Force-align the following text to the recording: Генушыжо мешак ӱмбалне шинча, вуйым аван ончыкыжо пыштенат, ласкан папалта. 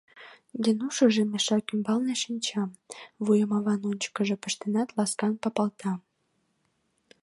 Генушыжо 0.63 1.23
мешак 1.31 1.65
ӱмбалне 1.73 2.13
шинча, 2.23 2.63
вуйым 3.23 3.51
аван 3.57 3.81
ончыкыжо 3.89 4.35
пыштенат, 4.43 4.89
ласкан 4.97 5.33
папалта. 5.43 5.91